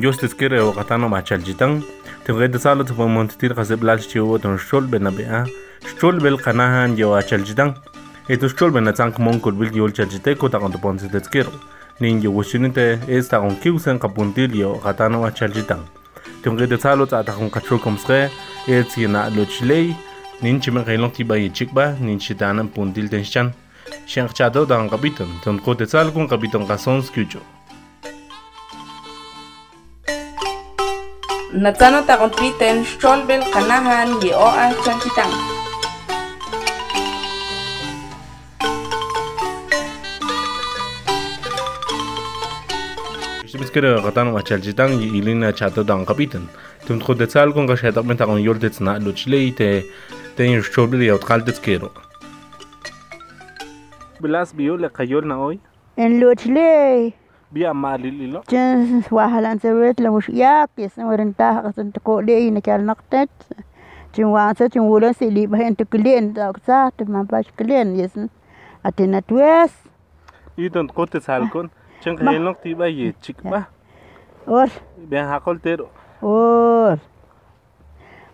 injustice 0.00 0.34
kire 0.34 0.58
o 0.60 0.72
katano 0.72 1.08
ma 1.12 1.20
chaljitan 1.20 1.82
tibga 2.24 2.48
de 2.52 2.58
salo 2.58 2.84
tibga 2.88 3.06
montitir 3.16 3.52
qasib 3.58 3.82
lal 3.88 3.98
chiwo 4.10 4.38
ton 4.42 4.56
shol 4.56 4.84
bena 4.92 5.10
bea 5.16 5.44
shol 6.00 6.20
bel 6.24 6.38
qanahan 6.44 6.96
yewa 7.00 7.20
chaljitan 7.30 7.74
eto 8.32 8.48
shol 8.48 8.70
bena 8.76 8.92
tank 9.00 9.18
monkol 9.26 9.52
bil 9.60 9.76
yol 9.80 9.92
chaljite 9.98 10.30
ko 10.40 10.48
taqan 10.54 10.72
tupon 10.72 10.98
sitet 11.02 11.28
kiro 11.34 11.52
nin 12.00 12.22
yo 12.24 12.32
wushinite 12.36 12.84
es 13.16 13.28
taqon 13.28 13.60
kiusen 13.62 14.00
qapuntil 14.04 14.56
yo 14.62 14.72
katano 14.86 15.20
ma 15.24 15.30
chaljitan 15.38 15.84
tibga 16.42 16.66
de 16.72 16.80
salo 16.84 17.04
ta 17.12 17.22
taqon 17.22 17.52
qachro 17.54 17.78
komsqe 17.84 18.18
et 18.76 18.96
yina 18.96 19.28
lo 19.36 19.44
chilei 19.44 19.86
nin 20.42 20.60
chimen 20.62 20.84
qailon 20.88 21.12
tiba 21.16 21.36
yichikba 21.44 21.84
nin 22.00 22.18
chitanan 22.18 22.72
puntil 22.74 23.12
ten 23.12 23.24
shan 23.32 23.52
shan 24.06 24.26
qchado 24.32 24.64
dan 24.64 24.88
qabitan 24.88 25.28
ton 25.44 25.56
qote 25.66 25.84
sal 25.92 26.08
kun 26.14 26.26
qabitan 26.32 26.64
qasons 26.70 27.12
kyucho 27.14 27.44
natsanotakotwiten 31.52 32.84
xolbel 33.02 33.42
kanahan 33.52 34.08
ye 34.22 34.30
o'aj 34.34 34.74
chalkitan 34.84 35.32
بسكر 43.60 43.94
غطان 43.96 44.26
وشال 44.26 44.60
جيتان 44.60 44.92
يلينا 44.92 45.56
شاتو 45.56 45.82
دان 45.82 46.04
قبيتن 46.04 46.44
تم 46.86 46.98
تخد 46.98 47.26
تسال 47.26 47.52
كون 47.52 47.70
غش 47.70 47.84
هتقمن 47.84 48.16
تاعون 48.16 48.40
يولدت 48.40 48.82
نقلو 48.82 49.10
تشلي 49.10 49.50
تي 49.50 49.82
تين 50.36 50.62
شوبل 50.62 50.98
لي 50.98 51.12
وتقال 51.12 51.44
تسكيرو 51.44 51.90
بلاس 54.20 54.52
بيو 54.52 54.76
لقيولنا 54.76 55.34
اوي 55.34 55.58
ان 55.98 56.20
لو 56.20 56.32
تشلي 56.32 57.12
biya 57.52 57.74
mali 57.74 58.10
lilo 58.10 58.42
chen 58.46 59.02
wahalan 59.10 59.58
se 59.60 59.68
la 60.04 60.10
mush 60.10 60.30
ya 60.42 60.66
kes 60.76 60.96
na 60.96 61.06
waren 61.10 61.34
ta 61.34 61.62
qasun 61.64 61.92
to 61.94 62.00
ko 62.00 62.20
de 62.22 62.36
ina 62.48 62.60
kal 62.60 62.80
naqtet 62.90 63.30
chen 64.12 64.28
wa 64.34 64.52
se 64.58 64.68
chen 64.68 64.84
wula 64.90 65.12
se 65.14 65.30
li 65.30 65.46
ba 65.46 65.58
en 65.68 65.74
to 65.76 65.84
klien 65.84 66.32
da 66.34 66.52
qsa 66.52 66.78
to 66.96 67.04
ma 67.04 67.22
ba 67.22 67.42
klien 67.56 67.96
yes. 68.00 68.14
Atena 68.84 69.20
twes 69.20 69.72
i 70.56 70.68
don 70.68 70.88
ko 70.88 71.04
te 71.06 71.20
sal 71.20 71.48
kon. 71.52 71.68
Chen 72.00 72.16
khel 72.16 72.40
noq 72.44 72.62
ti 72.62 72.70
ye 72.72 73.06
ya. 73.06 73.12
chik 73.20 73.42
ba 73.44 73.68
or 74.46 74.68
ben 74.96 75.26
ha 75.28 75.38
kol 75.38 75.58
ter 75.58 75.78
or 76.22 76.98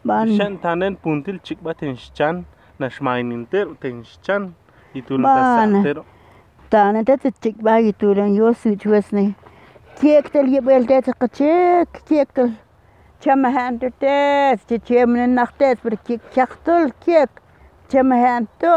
ban 0.04 0.36
shen 0.38 0.58
tanen 0.58 0.94
puntil 0.96 1.38
chik 1.42 1.58
ba 1.62 1.74
ten 1.74 1.96
shchan 1.96 2.44
na 2.78 2.86
shmain 2.88 3.32
inter 3.32 3.66
ten 3.80 4.04
shchan 4.04 4.52
itul 4.94 5.22
ta 5.22 6.04
tane 6.70 7.06
det 7.06 7.34
tik 7.40 7.56
bagi 7.62 7.92
tulen 7.92 8.34
yo 8.34 8.52
switch 8.52 8.86
wesne 8.92 9.34
kiektel 10.00 10.46
ye 10.54 10.60
bel 10.60 10.86
det 10.88 11.08
qachik 11.20 11.88
kiektel 12.08 12.52
chamahan 13.20 13.78
det 13.78 14.60
ti 14.68 14.78
chemen 14.78 15.34
nachtet 15.34 15.82
bir 15.84 15.96
kiek 16.06 16.20
kachtel 16.34 16.90
kiek 17.04 17.30
chamahan 17.88 18.48
to 18.60 18.76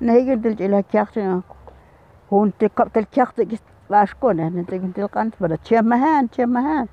nehigdil 0.00 0.60
ila 0.60 0.82
kachtin 0.82 1.42
hunte 2.30 2.68
kaptel 2.68 3.04
kachtik 3.16 3.60
başkon 3.90 4.36
ne 4.36 4.64
tegindil 4.64 5.08
qant 5.08 5.34
bir 5.40 5.56
chamahan 5.68 6.28
chamahan 6.36 6.88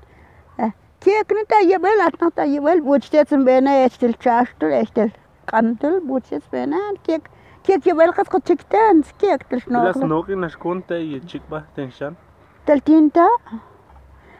kiek 1.00 1.30
ne 1.30 1.44
ta 1.48 1.58
ye 1.60 1.82
bel 1.82 2.06
atna 2.06 2.30
ta 2.30 2.44
ye 2.44 2.64
bel. 2.64 2.86
Buçtetsin 2.86 3.46
bene 3.46 3.84
eştil 3.84 4.12
çaştır 4.12 4.70
eştil. 4.70 5.10
Qantil 5.46 6.08
buçtetsin 6.08 6.52
bene 6.52 6.76
kiek 7.04 7.22
Kiek 7.68 7.84
jau 7.84 7.94
vēl 7.98 8.14
kas, 8.16 8.30
ko 8.32 8.40
čik 8.40 8.62
tēns, 8.72 9.10
kiek 9.20 9.42
tas 9.50 9.66
nokļa? 9.68 9.92
Tas 9.92 10.08
nokļa 10.08 10.48
škunte, 10.54 11.00
ja 11.04 11.18
čik 11.28 11.44
bah 11.50 11.66
tenšan. 11.76 12.16
Tal 12.64 12.80
tinta? 12.84 13.26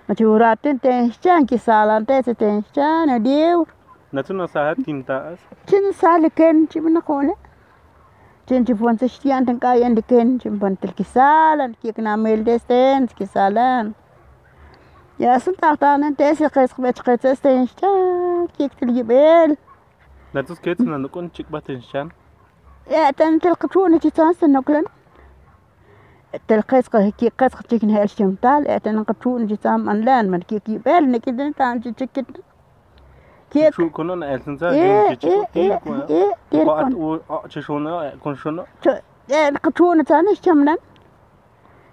Ma 0.09 0.17
čūrātin 0.17 0.81
tenšan, 0.81 1.45
ki 1.51 1.61
sālan 1.61 2.09
tēsi 2.09 2.33
tenšan, 2.41 3.13
dievu. 3.27 3.67
Natu 4.17 4.33
no 4.33 4.49
sāhat 4.49 4.81
tintas? 4.87 5.37
Čin 5.69 5.93
sāli 5.93 6.33
ken, 6.33 6.65
čim 6.73 6.89
nakone. 6.95 7.37
Čin 8.49 8.65
čim 8.65 8.81
pon 8.81 8.97
sešķijan, 8.97 9.45
ten 9.45 9.61
kājan 9.61 10.01
diken, 10.01 10.39
čim 10.41 10.57
pon 10.59 10.81
tal 10.81 10.97
ki 10.97 11.05
sālan, 11.05 11.77
kiek 11.85 12.01
nā 12.01 12.17
mēl 12.17 12.47
tēstens, 12.49 13.13
ki 13.13 13.29
sālan. 13.29 13.93
يا 15.21 15.39
سنت 15.39 15.65
أنا 15.65 16.15
تاسي 16.15 16.47
قيس 16.47 16.73
قبات 16.73 16.99
قيس 16.99 17.27
استنشتان 17.27 18.47
كيك 18.59 18.75
تلجبال 18.75 19.57
لا 20.35 20.43
تسكت 20.43 20.81
أنا 20.81 20.97
نكون 20.97 21.33
تشيك 21.33 21.51
باتنشان 21.53 22.09
تنتلقتو 23.17 23.87
أنا 23.87 23.99
تيتنسن 23.99 24.53
نقلن؟ 24.53 24.85
تلقيت 26.49 26.89
كي 26.89 27.29
قيت 27.29 27.55
قتلك 27.55 27.85
نهار 27.85 28.03
الشمطال 28.03 28.69
اتنقتو 28.69 29.37
إيه، 29.37 29.43
نجي 29.43 29.57
تام 29.57 29.91
انلان 29.91 30.31
من 30.31 30.41
كي 30.41 30.59
كي 30.59 30.79
بال 30.79 31.13
نكيدن 31.13 31.55
تان 31.55 31.81
تشكت 31.81 32.27
كي 33.51 33.71
شو 33.73 33.91
كنون 33.91 34.23
اتنتا 34.23 34.71
إيه، 34.71 35.09
إيه،, 35.25 35.47
إيه 35.57 35.81
إيه 35.87 36.07
إيه 36.11 36.35
تيركون 36.51 37.21
تشونا 37.49 38.13
كون. 38.23 38.35
شنو 38.35 38.65
نقتونا 39.31 40.03
تاني 40.03 40.35
شمنا 40.35 40.77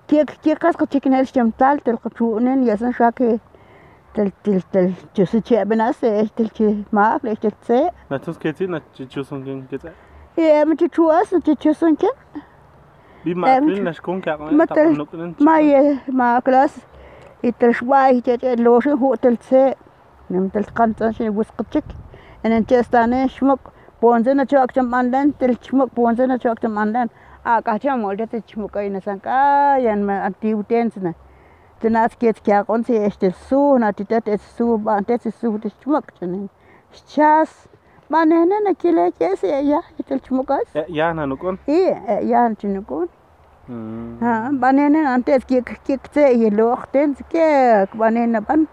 كي 0.08 0.26
كي 0.26 0.54
قيت 0.54 0.76
قتلك 0.76 1.08
نهار 1.08 1.22
الشمطال 1.22 1.80
تلقتونا 1.80 2.72
ياسن 2.72 2.92
شاكي 2.92 3.40
تل 4.14 4.32
تل 4.44 4.62
تل 4.62 4.94
تشوسي 5.14 5.42
تشابناس 5.42 6.00
تل 6.02 6.50
تشي 6.50 6.76
ماك 6.92 7.26
ليش 7.26 7.40
تتسي 7.40 7.90
ما 8.12 8.18
تسكتي 8.18 8.68
نتشوسون 8.68 9.44
كين 9.44 9.68
كتسي 9.72 9.92
Mate 10.38 10.90
chuas, 10.90 11.32
mate 11.32 11.56
chusunche. 11.56 12.10
Bima 13.24 13.60
pil 13.62 13.84
na 13.84 13.92
skunka 13.94 14.38
ko 14.38 14.66
ta 14.68 14.84
noknen. 14.92 15.36
Ma 15.40 15.60
ye 15.60 16.02
ma 16.12 16.42
klas. 16.42 16.82
Itel 17.42 17.72
shwai 17.74 18.22
jet 18.22 18.44
en 18.44 18.62
loge 18.64 18.92
hotel 19.00 19.38
habe 19.50 19.76
Nem 20.30 20.50
tel 20.50 20.64
kantan 20.64 21.14
se 21.16 21.30
wusqtchik. 21.30 21.86
En 22.44 22.52
en 22.52 22.66
chestane 22.66 23.30
shmuk 23.30 23.72
bonze 24.02 24.36
na 24.36 24.44
chok 24.44 24.74
cham 24.74 24.94
andan 24.94 25.32
tel 25.40 25.56
shmuk 25.56 25.96
bonze 25.96 26.28
na 26.28 26.38
chok 26.38 26.60
cham 26.60 26.78
andan. 26.78 27.10
A 27.46 27.62
ka 27.62 27.78
cham 27.78 28.02
molde 28.02 28.28
te 28.30 28.42
shmuk 28.42 28.76
ay 28.76 28.90
na 28.90 29.00
san 29.00 29.22
ka 29.22 29.78
yan 29.78 30.04
ma 30.06 30.28
aktiv 30.28 30.66
tensna. 30.68 31.14
Tenas 31.80 32.14
ket 32.20 32.44
kya 32.44 32.66
kon 32.68 32.84
se 32.84 32.94
este 33.06 33.32
su 33.48 33.78
na 33.78 33.92
titet 33.94 34.28
es 34.28 34.42
su 34.42 34.78
ba 34.78 34.98
antes 34.98 35.34
su 35.40 35.58
de 35.58 35.70
shmuk 35.70 36.12
chenen. 36.20 36.50
Chas. 37.08 37.70
manenana 38.16 38.74
kilecheesi 38.82 39.48
eyakitilchumukas 39.60 40.76
e, 40.76 40.86
yahna 41.00 41.26
nukun? 41.26 41.60
E, 41.68 41.80
Yahnchi 42.32 42.68
nukun. 42.68 43.10
Hmm. 43.68 44.60
Banena 44.62 45.14
antes 45.14 45.46
kijk, 45.46 45.70
looqten 46.58 47.16
sikek 47.16 47.98
banena 47.98 48.42
ban. 48.42 48.68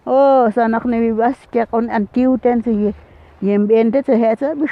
oh 0.06 0.50
sa 0.56 0.68
nak 0.68 0.86
ne 0.86 1.00
bi 1.00 1.12
bas 1.22 1.38
kyak 1.52 1.74
on 1.74 1.90
antiu 1.90 2.38
ten 2.42 2.64
se 2.64 2.72
ye 2.72 2.94
yem 3.42 3.68
ben 3.68 3.92
te 3.92 4.02
se 4.04 4.16
hesa 4.18 4.56
bi 4.56 4.68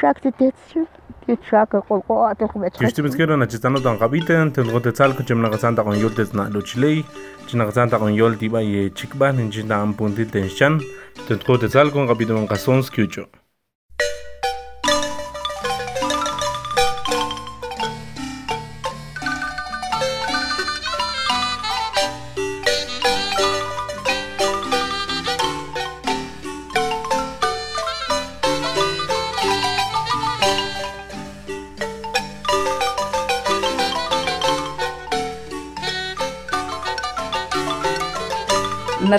Gishtimis 2.80 3.16
kero 3.16 3.38
na 3.38 3.46
chistano 3.48 3.80
tan 3.82 3.98
kabiten, 3.98 4.54
ten 4.54 4.68
gote 4.70 4.92
tsal 4.94 5.14
kuchem 5.14 5.42
na 5.42 5.50
kasan 5.50 5.76
takon 5.76 5.98
yol 5.98 6.14
tes 6.16 6.34
na 6.34 6.50
luchilei, 6.50 7.04
chin 7.48 7.58
na 7.60 7.66
kasan 7.66 7.90
takon 7.90 8.14
yol 8.14 8.38
tiba 8.38 8.62
ye 8.62 8.90
chikban, 8.90 9.52
chin 9.52 9.68
na 9.68 9.82
ampunti 9.82 10.30
ten 10.32 10.48
shan, 10.50 10.80
ten 11.28 11.40
gote 11.48 11.68
tsal 11.68 11.90
kon 11.92 12.08
kabiten 12.08 12.48
kason 12.48 12.84
skiucho. 12.84 13.26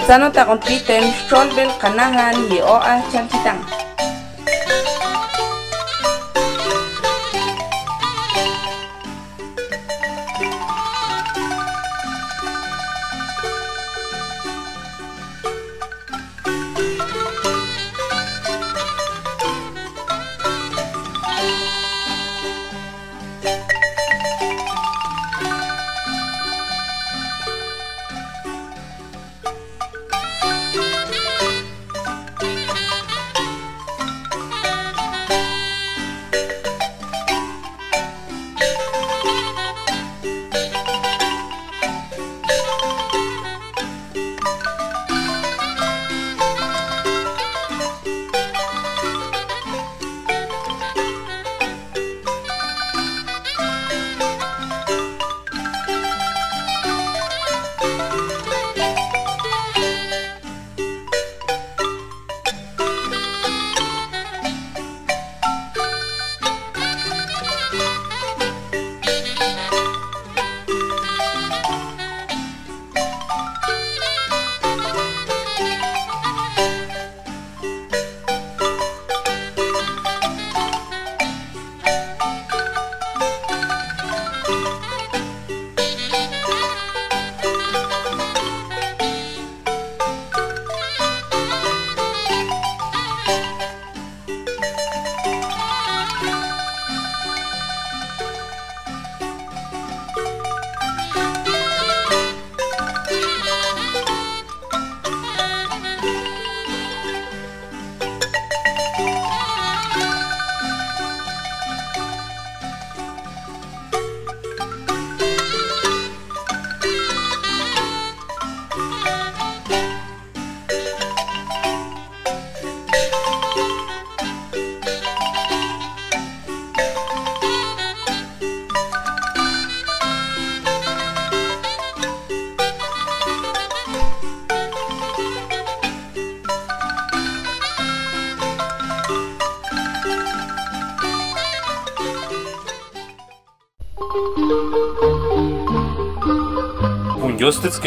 Sanota 0.06 0.46
compiten, 0.46 1.02
Strolbel, 1.26 1.66
Kanahan, 1.82 2.46
Yeoa, 2.48 3.02
Chalchitang. 3.10 3.75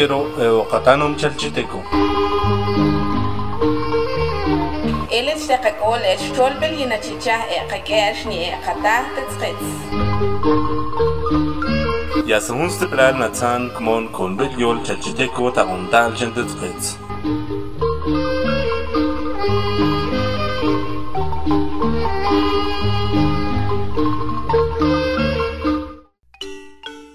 Punjostitskero 0.00 0.20
eoqatanom 0.44 1.16
chalchiteco. 1.18 1.80
Eles 5.10 5.46
te 5.46 5.58
kakol 5.64 6.00
e 6.04 6.16
Stolbel 6.18 6.74
yina 6.80 6.98
chicha 6.98 7.36
e 7.56 7.60
kakesh 7.68 8.24
ni 8.26 8.38
e 8.44 8.56
kata 8.64 9.04
tetskets. 9.14 9.68
Yasahunste 12.26 12.86
plan 12.88 13.18
natsan 13.18 13.70
kmon 13.76 14.08
konbel 14.08 14.58
yol 14.58 14.82
chalchiteco 14.86 15.50
taondal 15.52 16.16
chentetsquets. 16.16 16.99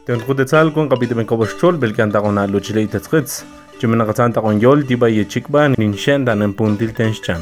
Telkutetsal 0.06 0.72
con 0.72 0.88
capitmen 0.88 1.26
coboschol 1.26 1.80
bel 1.82 1.92
cantagona 1.98 2.46
luchlei 2.46 2.86
tetskits. 2.86 3.44
Chimena 3.80 4.06
gatanta 4.06 4.40
con 4.40 4.60
yol 4.60 4.86
tiba 4.86 5.10
y 5.10 5.26
chikban 5.26 5.74
ninshendan 5.80 6.44
en 6.44 6.54
puntil 6.54 6.94
tenschan. 6.94 7.42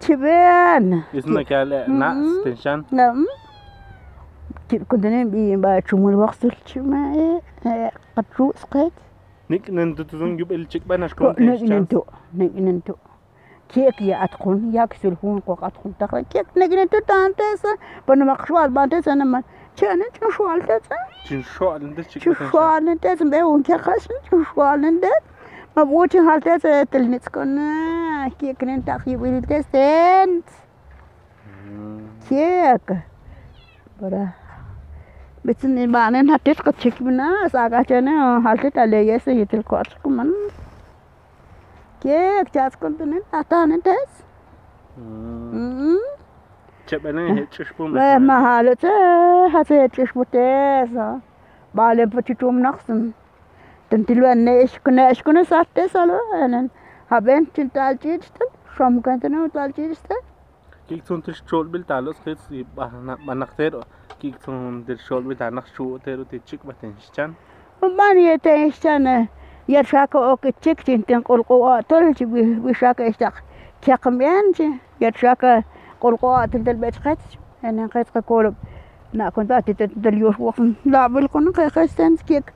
Chiban. 0.00 1.04
Isna 1.12 1.44
kale 1.44 1.84
na 1.88 2.14
tenschan. 2.44 2.86
Nam. 2.90 3.26
كنا 4.88 5.24
بين 5.24 5.60
باتشوم 5.60 6.08
الوقت 6.08 6.44
الشماعي 6.44 7.40
قد 8.16 8.24
روس 8.38 8.64
قد 8.70 8.92
نك 9.50 9.70
ننتو 9.70 10.02
تزون 10.02 10.40
يبقى 10.40 10.56
الشيك 10.56 10.88
باناش 10.88 11.14
كون 11.14 11.34
نك 11.38 11.62
ننتو 11.62 12.02
نك 12.34 12.50
ننتو 12.56 12.94
كيك 13.68 14.00
يا 14.02 14.24
أتخون 14.24 14.74
ياك 14.74 14.92
سلفون 15.02 15.40
قوق 15.40 15.64
أتخون 15.64 15.94
تخرج 16.00 16.24
كيك 16.30 16.46
نجني 16.56 16.76
ننتو 16.76 16.98
تانتسا 16.98 17.68
بنا 18.08 18.66
بانتس 18.66 19.08
أنا 19.08 19.24
ما 19.24 19.42
ቸነ 19.78 20.02
ጭንሾ 20.16 20.36
አልደጽ 20.52 20.86
ጭንሾ 21.26 21.56
አልደጽ 22.66 23.20
በውንከ 23.32 23.78
ኸስም 23.84 24.16
ጭንሾ 24.28 24.48
አልደጽ 24.68 25.24
መቦችን 25.76 26.26
ሀልደጽ 26.28 26.64
ትልንጽኮነ 26.92 27.58
ኬክንን 28.40 28.80
ታኺ 28.86 29.04
ብልደስ 29.20 29.66
ቴንት 29.74 30.48
ኬክ 32.26 32.88
በራ 34.00 34.16
ብትን 35.44 35.76
ባነን 35.92 36.30
ሀቴት 36.32 36.58
ቅችክ 36.64 36.96
ብና 37.06 37.20
ሳቃቸነ 37.52 38.08
ሀልቴት 38.46 38.76
አለየስ 38.82 39.26
ይትልኳትኩምን 39.40 40.30
ኬክ 42.02 42.48
ቻስኩንትንን 42.56 43.22
አታንን 43.38 43.80
ደስ 43.86 44.12
Çepelen 46.88 47.36
hiç 47.36 47.60
iş 47.60 47.78
bulmuş. 47.78 48.00
Ve 48.00 48.18
mahalete 48.18 48.88
hası 49.52 49.74
hiç 49.84 49.98
iş 49.98 50.14
bulmuş. 50.14 51.22
Bağlen 51.74 52.10
patitum 52.10 52.62
naksın. 52.62 53.14
Tentil 53.90 54.22
ben 54.22 54.46
ne 54.46 54.62
iş 54.62 54.78
kune 54.78 55.10
iş 55.12 55.22
kune 55.22 55.44
sahte 55.44 55.88
salı. 55.88 56.20
Yani 56.40 56.70
haben 57.10 57.46
çintal 57.56 57.96
çiğişte. 57.96 58.44
Şam 58.78 59.02
kentine 59.02 59.40
utal 59.40 59.72
çiğişte. 59.72 60.14
Kik 60.88 61.04
sun 61.06 61.20
tiş 61.20 61.46
çol 61.46 61.72
bil 61.72 61.82
talos 61.82 62.16
kız 62.24 62.38
manakter. 63.24 63.72
Kik 64.20 64.42
sun 64.42 64.82
tiş 64.82 65.06
çol 65.06 65.30
bil 65.30 65.36
tanak 65.36 65.64
şu 65.76 65.98
teru 66.04 66.24
tiçik 66.24 66.66
baten 66.66 66.92
şişcan. 66.98 67.30
Ben 67.82 68.18
yeten 68.18 68.70
şişcan. 68.70 69.28
Yer 69.68 69.84
şaka 69.84 70.32
o 70.32 70.36
kiçik 70.36 70.86
çintin 70.86 71.20
kulku 71.20 71.70
atol. 71.70 72.02
Bişaka 72.68 73.04
iştak. 73.04 73.44
Çakım 73.82 74.20
yanci. 74.20 74.80
Yer 75.00 75.12
şaka. 75.12 75.46
Yer 75.46 75.62
şaka. 75.62 75.77
قول 76.00 76.16
قوا 76.16 76.46
تبدا 76.46 76.70
البيت 76.70 76.98
قيت 76.98 77.18
أنا 77.64 77.86
قيت 77.86 78.18
كولب 78.18 78.54
نا 79.12 79.30
كنت 79.30 79.48
باتي 79.48 79.72
تبدا 79.74 80.10
اليوش 80.10 80.40
وقت 80.40 80.60
لا 80.84 81.06
بالكون 81.06 81.52
قيت 81.52 82.22
كيك. 82.22 82.52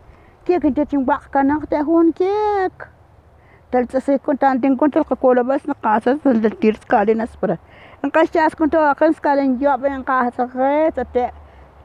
كيك 0.46 0.66
انت 0.66 0.80
تنباق 0.80 1.22
كان 1.34 1.58
هون 1.74 2.12
كيك. 2.12 2.88
تلت 3.72 3.96
سي 3.96 4.18
كنت 4.18 4.44
عندي 4.44 4.76
كنت 4.76 4.98
تلقى 4.98 5.44
بس 5.44 5.68
نقاسة 5.68 6.18
تلت 6.24 6.62
تير 6.62 6.74
سكالي 6.74 7.14
نسبرة 7.14 7.58
نقاش 8.04 8.32
جاس 8.34 8.54
كنت 8.54 8.74
واقن 8.74 9.12
سكالي 9.12 9.48
نجاب 9.48 9.86
نقاسة 9.86 10.44
غيت 10.44 10.98
أتا 10.98 11.30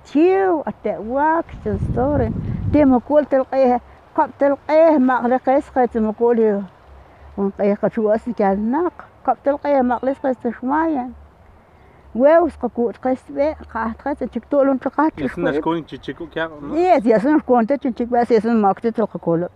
تيو 0.06 0.62
أتا 0.62 0.98
واك 0.98 1.46
تنستوري 1.66 2.32
دي 2.72 2.86
مقول 2.86 3.26
تلقيها 3.26 3.82
قب 4.16 4.30
تلقيه 4.40 4.98
ما 4.98 5.16
غلقيس 5.20 5.70
قيت 5.70 5.98
مكولي 5.98 6.62
ونقيه 7.38 7.74
قشواسي 7.74 8.34
كان 8.34 8.72
ناق. 8.72 8.94
قب 9.26 9.38
تلقيه 9.44 9.82
ما 9.82 9.96
غلقيس 9.96 10.18
قيت 10.26 10.60
شمايا 10.62 11.10
ويوس 12.15 12.57
قكوت 12.57 12.97
قيس 12.97 13.31
بي 13.31 13.53
قاعد 13.75 13.95
قيس 14.05 14.19
تشكتول 14.19 14.71
انت 14.71 14.89
قاعد 14.89 15.13
Yasna 15.17 15.53
shkoin 15.53 15.85
chichiku 15.85 16.27
kya. 16.27 16.51
يس 16.73 17.07
يسن 17.07 17.41
كنت 17.41 17.73
تشك 17.73 18.09
بس 18.09 18.31
يسن 18.31 18.61
ما 18.61 18.73
كنت 18.73 18.87
تلقى 18.87 19.19
كولب 19.19 19.51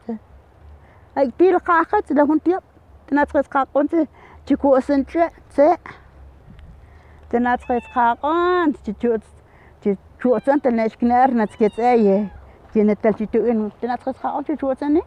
Ay 1.17 1.33
til 1.39 1.57
qaqa 1.61 2.03
tla 2.07 2.25
hun 2.29 2.41
tiap. 2.41 2.63
Tenatres 3.07 3.49
qaqon 3.49 3.89
te 3.89 4.07
chikuosen 4.47 5.05
che 5.05 5.31
tse. 5.49 5.77
Tenatres 7.31 7.85
qaqon 7.95 8.75
chichut 8.85 9.23
chichuosen 9.83 10.61
tenesh 10.61 10.97
kner 11.01 11.29
nats 11.35 11.57
ketsaye. 11.57 12.31
Tiene 12.73 12.95
tal 12.97 13.15
chituin 13.15 13.73
tenatres 13.81 14.17
qaqon 14.23 14.45
chichuosen 14.45 15.01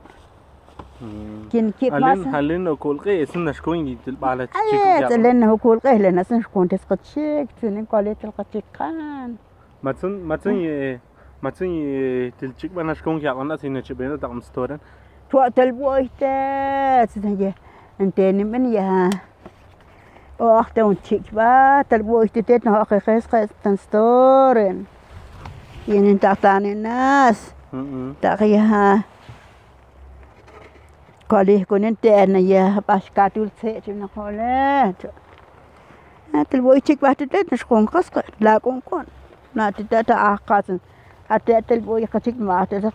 كنكيب 1.53 1.95
ما 1.95 2.33
حلين 2.33 2.69
هكول 2.69 2.99
قيه 2.99 3.25
سنة 3.25 3.53
شكون 3.53 3.89
يدل 3.89 4.17
على 4.23 4.47
تشيك 4.47 5.13
ايه 5.13 5.17
لان 5.17 5.43
هكول 5.43 5.79
قيه 5.79 5.97
لان 5.97 6.23
سن 6.23 6.43
شكون 6.43 6.69
تسقط 6.69 7.05
شيك 7.05 7.49
تنين 7.63 7.85
قالي 7.85 8.15
تلقى 8.15 8.45
تشيك 8.51 8.65
قان 8.79 9.35
ما 9.83 9.93
تن 9.93 10.11
ما 10.11 10.37
تن 10.37 10.99
ما 11.43 11.51
تن 11.51 12.33
تلتشيك 12.41 12.71
بنا 12.71 12.95
شكون 12.95 13.21
كي 13.21 13.29
عقلنا 13.29 13.57
سينا 13.57 13.81
تشبينا 13.81 14.17
تاع 14.17 14.29
مستورن 14.29 14.79
تو 15.31 15.49
تلبو 15.57 15.95
ايتا 15.95 17.07
سنجا 17.07 17.53
انت 18.01 18.21
من 18.21 18.73
يا 18.73 19.11
واخته 20.39 20.83
ونتشيك 20.83 21.35
با 21.35 21.83
تلبو 21.83 22.23
ايتا 22.23 22.41
تتنا 22.41 22.83
اخي 22.83 23.01
خيس 23.01 23.27
خيس 23.27 23.49
تنستورن 23.65 24.85
يعني 25.89 26.11
انت 26.11 26.37
الناس 26.45 27.55
تغيها 28.23 29.14
كالي 31.31 31.65
كونين 31.65 32.01
تانا 32.01 32.39
يا 32.39 32.83
باش 32.89 33.11
كاتول 33.11 33.49
سيتي 33.61 33.93
من 33.93 34.09
خولات 34.09 35.03
هاتل 36.35 36.61
بويتيك 36.61 37.03
باش 37.03 37.17
تتت 37.17 37.53
نشكون 37.53 37.87
قصق 37.87 38.25
لا 38.41 38.59
كون 38.59 38.81
كون 38.81 39.05
نا 39.55 39.71
تتت 39.71 40.11
اقات 40.11 40.65
اتت 41.31 41.73
البوي 41.73 42.07
كاتيك 42.07 42.37
ما 42.39 42.65
تتت 42.65 42.93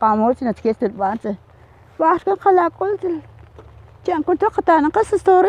قاموس 0.00 0.42
نتكيس 0.42 0.82
البانس 0.82 1.28
باش 2.00 2.24
كن 2.24 2.36
خلا 2.36 2.68
قلت 2.68 3.06
كان 4.04 4.22
كنت 4.22 4.44
وقت 4.44 4.70
أنا 4.70 4.88
قص 4.88 5.14
ستوري 5.14 5.48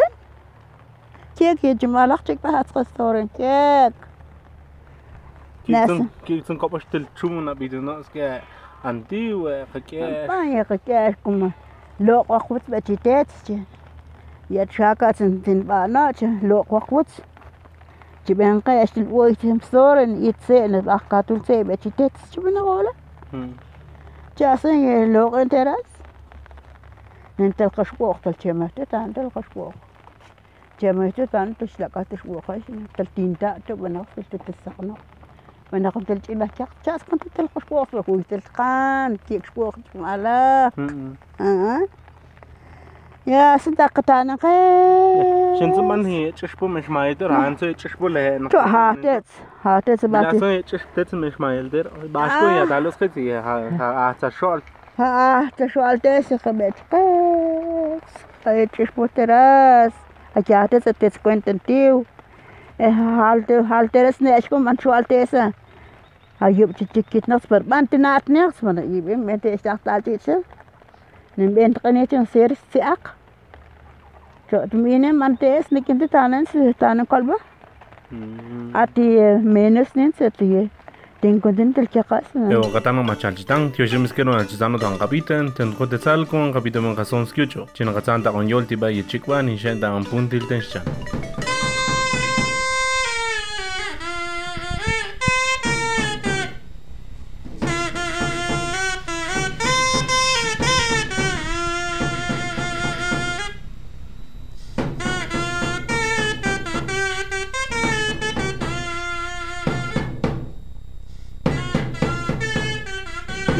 كيك 1.36 1.64
يا 1.64 1.74
جماعة 1.74 2.06
لاختك 2.06 2.40
باش 2.44 2.66
تقص 2.66 2.88
ستوري 2.88 3.28
كيك 3.38 3.94
كيف 5.68 5.86
تن 5.88 6.08
كيف 6.26 6.48
تن 6.48 6.58
قبش 6.58 6.86
تل 6.86 7.06
تشوم 7.16 7.50
نبي 7.50 7.68
دنا 7.68 8.02
سكي 8.02 8.42
عندي 8.86 9.34
وخكيش. 9.34 10.28
بان 10.28 10.58
يا 10.58 10.64
خكيش 10.64 11.16
كمان. 11.26 11.52
loqwaqwitz 12.08 12.68
b'chitetz 12.74 13.52
ya 14.56 14.66
txakatz 14.72 15.20
tinb'anach 15.46 16.22
loqwaqwitz 16.50 17.22
chibenqa 18.26 18.76
axtilb'oy 18.84 19.36
tinbsoren 19.44 20.14
itze'n 20.30 20.80
b'ajkatul 20.88 21.40
tze'en 21.48 21.68
b'chitetz 21.70 22.30
chib'naqola 22.34 22.94
chasen 24.38 24.78
loq'en 25.16 25.48
teratz 25.56 25.92
nintelqaxwoj 27.40 28.18
talchemehte 28.24 28.86
tantelqaxwoj 28.94 29.74
chemehte 30.80 31.26
tantlxlakaj 31.34 32.06
tilxwojaj 32.12 32.62
xtiltinta' 32.94 33.58
chib'anaq 33.66 34.08
xtiltisaqnaq 34.24 35.23
وانا 35.73 35.91
قلت 35.91 36.11
لك 36.11 36.31
إلا 36.31 36.49
شاك 36.59 36.69
شاك 36.87 37.01
كنت 37.11 37.23
تلقى 37.35 37.61
شبوق 37.61 37.89
لك 37.95 38.27
تلقان 38.31 39.17
كيك 39.29 39.47
شبوق 39.47 39.75
على 39.95 40.71
آه. 41.41 41.89
يا 43.27 43.57
صدق 43.57 44.11
انا 44.11 44.39
غير 44.45 45.59
shin 45.59 45.75
sun 45.75 45.89
ban 45.89 46.05
he 46.11 46.33
chishbu 46.41 46.69
mish 46.75 46.89
maider 46.97 47.29
han 47.33 47.57
so 47.61 47.67
chishbu 47.83 48.09
le 48.09 48.49
تو 48.49 48.59
هاتت 48.59 49.25
هاتت 49.65 50.05
la 50.05 50.09
باتي 50.09 50.39
so 50.39 50.63
chishtet 50.71 51.13
mish 51.13 51.39
maider 51.39 51.85
bashko 52.15 52.47
ya 52.59 52.65
dalos 52.73 52.97
khati 53.01 53.25
ha 53.47 53.55
ha 53.79 54.15
ta 54.21 54.31
shol 54.31 54.61
ها 54.99 55.51
تشوال 55.57 56.01
تيسي 56.01 56.39
خبيت 56.39 56.75
قيس 56.93 58.03
قيت 58.47 58.75
شبو 58.75 59.07
تراس 59.07 59.93
أجاتت 60.37 60.89
تيس 60.89 61.19
كوينت 61.19 61.51
تيو 61.51 62.05
حالت 62.81 63.53
حالت 63.53 63.95
ترس 63.95 64.23
ناشكو 64.23 64.59
من 64.59 64.79
شوال 64.79 65.05
Ayıp 66.44 66.78
çiçek 66.78 67.12
gitmez 67.12 67.52
var. 67.52 67.64
Ben 67.72 67.88
de 67.92 68.04
ne 68.30 68.40
yapsın? 68.40 68.78
Ben 69.28 69.42
de 69.42 69.54
işte 69.54 69.72
aklar 69.72 70.06
değilsin. 70.06 70.46
Nem 71.38 71.56
ben 71.56 71.74
tıkanıcın 71.74 72.24
seris 72.24 72.60
siak. 72.74 73.18
Çok 74.52 74.74
mine 74.74 75.12
mantes 75.12 75.72
nikindi 75.72 76.08
tanen 76.08 76.44
si 76.44 76.74
tanen 76.80 77.06
kalba. 77.06 77.34
Mm. 78.12 78.20
Ati 78.74 79.02
eh, 79.02 79.40
menes 79.44 79.96
nin 79.96 80.12
setiye. 80.18 80.62
Eh, 80.62 80.68
Tinkundin 81.22 81.72
tilkikas. 81.74 82.36
Evo 82.36 82.68
eh. 82.68 82.74
katama 82.74 83.04
machalchitang 83.04 83.74
tiyoshimiskeno 83.76 84.32
anchizano 84.32 84.78
tangapitan 84.78 85.48
tenko 85.58 85.90
tetzalko 85.90 86.38
angapitan 86.38 86.84
mangasonskiucho. 86.84 87.68
Chinakatsan 87.74 88.24
takon 88.24 88.44
yoltiba 88.44 88.90
yichikwa 88.90 89.42
nishen 89.42 89.80
tangan 89.80 90.04
puntil 90.04 90.48
tenshchan. 90.50 90.84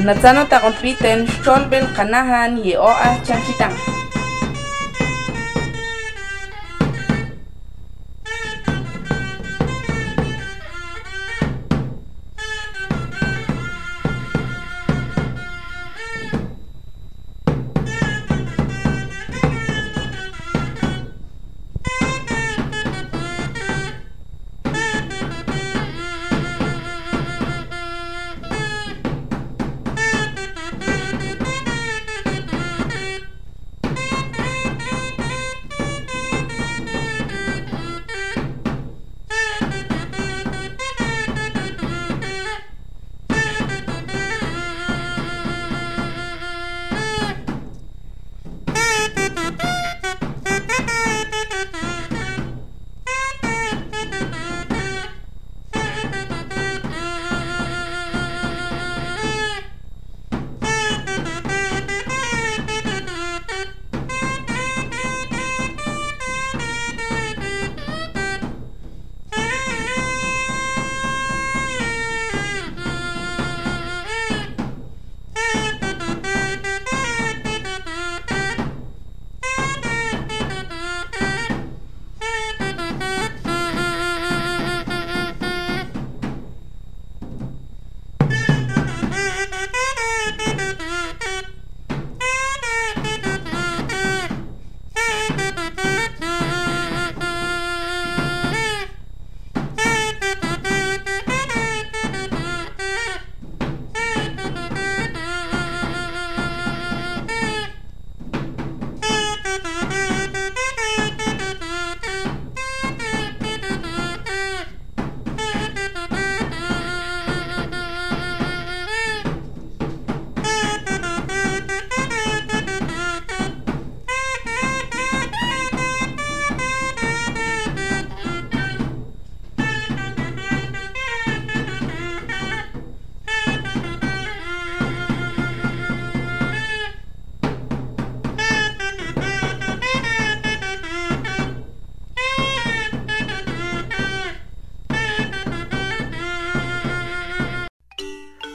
נצאנו 0.06 0.42
תרופית 0.46 1.02
אין 1.02 1.26
שול 1.44 1.64
בן 1.70 1.88
חנהן 1.88 2.58
יאו 2.64 2.88
אה 2.88 3.93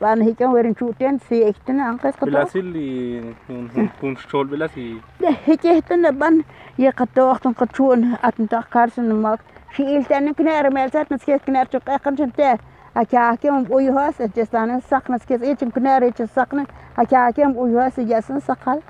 بان 0.00 0.22
هيك 0.22 0.40
وين 0.40 0.74
شوتين 0.78 1.18
سي 1.18 1.50
اختنا 1.50 1.88
انقص 1.90 2.16
قطو 2.16 2.26
بلاسي 2.26 2.58
اللي 2.58 3.22
كون 4.00 4.16
شول 4.16 4.46
بلاسي 4.46 4.96
لا 5.20 5.34
هيك 5.46 5.66
اختنا 5.66 6.10
بان 6.10 6.42
يقطو 6.78 7.22
وقت 7.22 7.46
نقطشون 7.46 8.14
اتنتا 8.24 8.64
كارسن 8.72 9.12
مات 9.14 9.38
شيل 9.76 10.04
تاني 10.04 10.32
كنا 10.34 10.60
رمالتات 10.60 11.12
نسكيت 11.12 11.40
كنا 11.46 11.62
رتق 11.62 11.90
اقن 11.90 12.16
شنتا 12.16 12.58
هكا 12.96 13.34
هكيم 13.34 13.66
ويهاس 13.70 14.22
جسان 14.22 14.80
سقنا 14.80 15.18
سكيت 15.18 15.42
ايش 15.42 15.58
كنا 15.64 15.98
ريت 15.98 16.22
سقنا 16.22 16.66
هكا 16.98 17.28
هكيم 17.28 17.56
ويهاس 17.56 18.00
جسان 18.00 18.40
سقال 18.40 18.80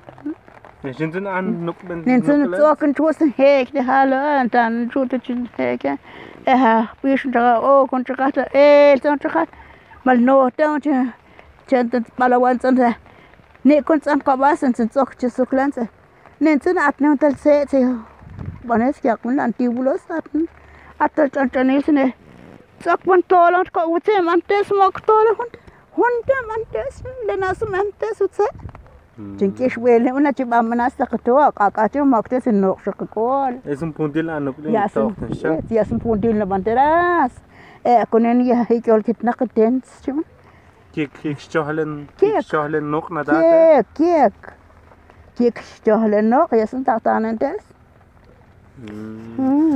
نجنزن 0.85 1.27
عن 1.27 1.67
نقبن 1.67 1.99
نجنزن 1.99 2.53
توكن 2.57 2.95
توسن 2.95 3.31
هيك 3.37 3.75
ده 3.75 3.81
هلا 3.81 4.41
انت 4.43 4.57
نشوت 4.57 5.15
هيك 5.59 5.99
اها 6.49 6.88
بيش 7.05 7.27
نتغا 7.27 7.53
او 7.53 7.87
كنت 7.87 8.12
قاتا 8.12 8.47
ايه 8.55 8.95
تنتغا 8.97 9.47
Mal 10.09 10.21
no 10.25 10.35
teonche 10.57 10.99
chenten 11.69 12.05
malawantzonse 12.19 12.88
nikuntzan 13.65 14.21
kabasentzin 14.27 14.88
tzojchisuklantzin. 14.88 15.88
Nintzin 16.41 16.79
atneon 16.79 17.19
taltzetzi 17.23 17.81
boneskiakun 18.68 19.40
antíbulos 19.47 20.07
atn 20.18 20.47
ataltzanchanilsine 21.07 22.07
tzakman 22.81 23.23
tolon 23.33 23.68
kautzim 23.75 24.31
antes 24.35 24.71
moktolo 24.79 25.35
hund 25.40 25.59
hundem 25.99 26.55
antes 26.57 27.03
lenasum 27.27 27.77
antes 27.81 28.23
utze. 28.29 28.47
Chinkish 29.38 29.77
wele 29.77 30.12
una 30.12 30.33
chibamana 30.33 30.88
sakto 30.90 31.37
kakati 31.59 32.01
moktes 32.14 32.47
noqshakol. 32.47 33.61
Es 33.66 33.83
un 33.83 33.92
puntil 33.92 34.31
anoplen. 34.31 34.73
Ya 34.73 34.87
es 34.87 35.92
un 35.92 36.01
puntil 36.01 36.38
levanteras. 36.38 37.33
kunen 38.11 38.41
ya 38.47 38.64
hikol 38.71 39.03
kitnak 39.03 39.41
dents 39.57 40.03
chum 40.05 40.25
kik 40.93 41.11
kik 41.23 41.38
chohlen 41.38 42.09
kik 42.21 42.45
chohlen 42.51 42.91
nok 42.91 43.11
na 43.11 43.23
da 43.23 43.35
kik 43.35 43.87
kik 43.95 44.38
kik 45.38 45.59
chohlen 45.85 46.31
nok 46.31 46.53
yasin 46.53 46.85
tatanen 46.85 47.38
des 47.38 47.62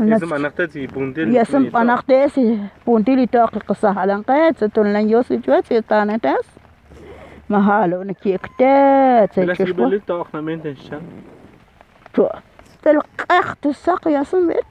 يسم 0.02 0.34
أنقتي 0.34 0.86
بونديل 0.86 1.36
يسم 1.36 1.76
أنقتي 1.76 2.58
بونديل 2.86 3.26
تاقي 3.26 3.60
قصة 3.60 3.98
على 3.98 4.14
نقيت 4.14 4.56
ستون 4.56 4.92
لن 4.92 5.10
يوصل 5.10 5.40
جوات 5.40 5.66
سيطانة 5.66 6.16
تاس 6.16 6.46
ما 7.50 7.58
هالو 7.58 8.02
نكي 8.02 8.34
اكتات 8.34 9.40
بلاش 9.40 9.60
يبلي 9.60 9.98
تاقنا 9.98 10.40
مين 10.40 10.62
تنشان 10.62 11.02
تو 12.14 12.28
تلقاق 12.82 13.54
تساق 13.62 14.08
يسم 14.08 14.48
بيت 14.48 14.64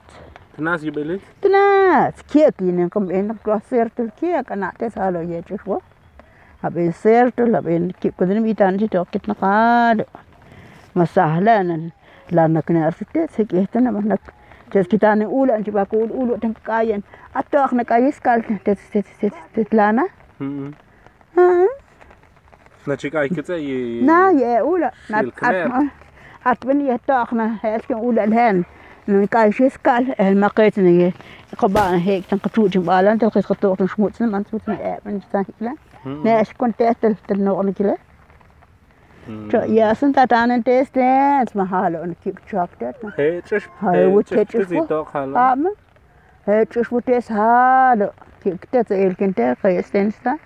Tenas 0.52 0.84
juga 0.84 1.02
beli? 1.02 1.18
Tenas. 1.40 2.14
Kira 2.28 2.52
kini 2.52 2.90
kau 2.92 3.00
main 3.00 3.32
tak 3.32 3.40
keluar 3.44 3.62
ser 3.66 3.88
tu 3.90 4.12
kira 4.20 4.44
kena 4.44 4.76
tes 4.76 4.94
hal 5.00 5.16
lagi 5.16 5.40
tu 5.48 5.56
semua. 5.56 5.80
Habis 6.62 6.96
ser 7.00 7.32
tu, 7.32 7.48
habis 7.48 7.96
kira 8.00 8.14
kau 8.14 8.28
ni 8.28 8.44
bintang 8.44 8.76
je 8.76 8.88
tak 8.92 9.08
kita 9.12 9.32
nak 9.32 9.42
ada 9.42 10.06
masalah. 10.94 11.40
Lain 12.32 12.54
nak 12.54 12.64
kena 12.68 12.92
arsip 12.92 13.08
tes 13.16 13.32
kira 13.48 13.64
tu 13.72 13.80
nak 13.80 14.20
tes 14.72 14.88
kita 14.88 15.16
ni 15.16 15.26
ulu 15.28 15.52
antip 15.56 15.76
aku 15.76 16.04
ulu 16.04 16.14
ulu 16.16 16.34
tentang 16.36 16.64
kain. 16.64 17.02
Atau 17.32 17.64
aku 17.64 17.80
nak 17.80 17.88
kain 17.88 18.12
skal 18.12 18.44
tes 18.44 18.80
tes 18.92 19.08
tes 19.20 19.32
tes 19.32 19.68
lana. 19.72 20.04
Nah, 22.82 22.98
cikai 22.98 23.30
kita 23.30 23.62
ini. 23.62 24.02
Nah, 24.02 24.34
ya, 24.34 24.66
ulah. 24.66 24.90
Atau 26.42 26.74
ni 26.74 26.90
ya 26.90 26.98
tak, 26.98 27.30
na, 27.38 27.62
esok 27.62 28.02
ulah 28.02 28.26
hand. 28.26 28.66
Kal 29.30 29.52
Schiskal, 29.52 30.06
ma 30.36 30.50
kretsen 30.50 31.00
je. 31.00 31.14
Koba 31.58 31.98
hek 31.98 32.28
tan 32.28 32.40
katuut 32.40 32.76
in 32.76 32.84
balan, 32.86 33.18
tel 33.20 33.32
kis 33.32 33.46
katuut 33.46 33.80
in 33.80 33.88
schmutsen, 33.88 34.30
man 34.30 34.46
schmutsen 34.48 34.74
met 34.74 34.82
erben 34.82 35.22
staan 35.28 35.46
hitla. 35.48 35.74
Nee, 36.24 36.40
es 36.40 36.54
kon 36.56 36.74
tes 36.76 36.96
tel 37.00 37.16
tel 37.26 37.38
nog 37.38 37.64
een 37.64 37.74
kilo. 37.74 37.98
Tja, 39.50 39.64
ja, 39.64 39.94
sind 39.94 40.16
da 40.16 40.26
dann 40.26 40.52
ein 40.52 40.64
Test, 40.64 40.96
ne? 40.96 41.38
Jetzt 41.40 41.54
mal 41.56 41.70
Halle 41.70 42.02
und 42.02 42.20
Kip 42.22 42.40
Chocolate. 42.50 43.14
Hätsch, 43.16 43.70
Halle, 43.82 44.12
wo 44.12 44.22
tätsch 44.22 44.56
ich 44.56 44.70
wo? 44.72 44.88
Haben? 45.14 45.68
Hätsch 46.46 46.78
ich 46.78 46.92
wo 46.92 47.00
das 47.02 47.30
Halle. 47.30 48.14
Kip, 48.42 48.66
das 48.72 48.90
ist 48.90 48.98
irgendein 48.98 49.36
der 49.36 49.56
Reisfenster. 49.64 50.38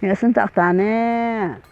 Ja, 0.00 0.14
sind 0.14 0.38
auch 0.38 0.50
da 0.54 0.72
nicht. 0.72 1.62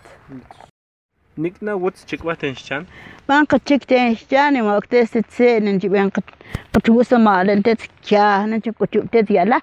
Nikna, 1.38 1.78
what's 1.78 2.04
chikwatin 2.04 2.54
shan? 2.54 2.86
Banka 3.26 3.58
chik 3.58 3.86
ten 3.86 4.14
shan, 4.14 4.54
and 4.54 4.66
walk 4.66 4.90
this 4.90 5.16
at 5.16 5.32
sin, 5.32 5.66
and 5.66 5.82
you 5.82 5.88
went 5.88 6.14
to 6.14 6.80
two 6.82 7.02
chan, 8.02 8.52
and 8.52 8.66
you 8.66 8.72
put 8.72 8.94
you 8.94 9.08
tits 9.10 9.30
yala, 9.30 9.62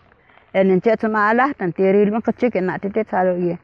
and 0.52 0.72
in 0.72 0.82
tits 0.82 1.04
my 1.04 1.32
lat 1.32 1.56
and 1.60 1.76
tear 1.76 2.02
it, 2.02 2.12
monk 2.12 2.28
a 2.28 2.34
chicken, 2.34 2.66
not 2.66 2.84
a 2.84 2.90
tits 2.90 3.14
out 3.14 3.28
of 3.28 3.40
you. 3.40 3.60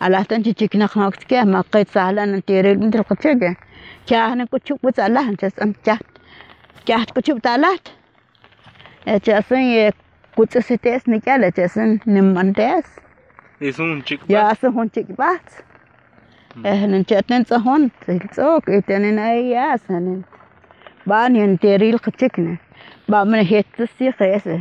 A 0.00 0.08
lat 0.08 0.32
and 0.32 0.56
chicken 0.56 0.80
a 0.80 0.90
knock 0.96 1.20
scare, 1.20 1.44
my 1.44 1.62
kids 1.64 1.94
are 1.96 2.14
lan 2.14 2.32
and 2.32 2.46
tear 2.46 2.64
it 2.64 2.80
into 2.80 3.04
a 3.06 3.16
chicken. 3.16 3.58
Chan 4.06 4.40
and 4.40 4.50
put 4.50 4.70
you 4.70 4.78
with 4.80 4.98
a 4.98 5.10
lant, 5.10 5.40
just 5.40 5.58
and 5.58 5.76
chat. 5.84 6.02
Chat 6.86 7.12
put 7.12 7.28
you 7.28 7.34
with 7.34 7.44
a 7.44 7.58
lat. 7.58 7.90
A 9.06 9.20
chasin, 9.20 9.88
a 9.88 9.92
good 10.34 10.50
sister, 10.50 10.78
Nicella, 10.78 11.54
chasin, 11.54 12.00
nimantes. 12.06 12.86
Is 13.60 13.78
un 13.78 14.02
chick 14.02 14.20
bats? 14.20 14.30
Yes, 14.30 14.62
a 14.62 14.70
hunchick. 14.74 15.14
هنن 16.56 17.04
چتنن 17.04 17.44
صهون؟ 17.44 17.90
تلسوك 18.06 18.70
اتنن 18.70 19.18
اياس 19.18 19.90
هنن 19.90 20.22
بان 21.06 21.36
ينتيري 21.36 21.90
القتكنا 21.90 22.56
با 23.08 23.24
من 23.24 23.38
هي 23.38 23.62
تسي 23.62 24.10
قيسه 24.10 24.60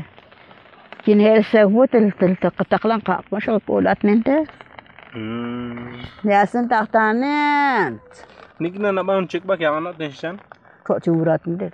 كين 1.06 1.20
هي 1.20 1.44
سهوت 1.44 1.96
تلتقلن 1.96 3.00
قاق. 3.00 3.24
مش 3.34 3.50
قولات 3.50 4.06
ننت 4.06 4.28
يا 6.26 6.46
سنت 6.46 6.74
اختانين 6.74 8.00
نيجنا 8.62 8.92
نبان 8.92 9.28
تشيك 9.28 9.46
باك 9.46 9.62
يا 9.62 9.78
أنا 9.78 9.92
تنشان. 9.92 10.38
تو 10.86 10.98
تورات 10.98 11.48
ننت 11.48 11.74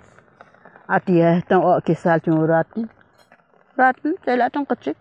اتيه 0.90 1.40
تو 1.48 1.80
كيسال 1.80 2.20
تورات 2.20 2.66
راتن 3.78 4.14
تلاتن 4.26 4.64
قتشك. 4.64 4.96